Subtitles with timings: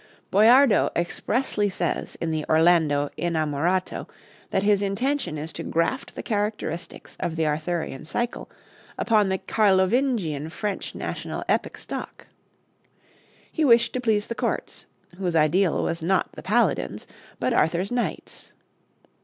[0.31, 4.09] Boiardo expressly says in the 'Orlando Innamorato'
[4.49, 8.49] that his intention is to graft the characteristics of the Arthurian cycle
[8.97, 12.25] upon the Carlovingian French national epic stock.
[13.51, 14.87] He wished to please the courts,
[15.19, 17.05] whose ideal was not the paladins,
[17.39, 18.53] but Arthur's knights.